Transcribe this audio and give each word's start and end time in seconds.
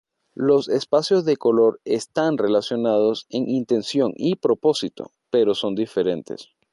Los 0.33 0.67
espacios 0.67 1.25
de 1.25 1.37
color 1.37 1.79
están 1.85 2.39
relacionados 2.39 3.27
en 3.29 3.47
intención 3.47 4.13
y 4.15 4.33
propósito, 4.35 5.11
pero 5.29 5.53
son 5.53 5.75
diferentes. 5.75 6.49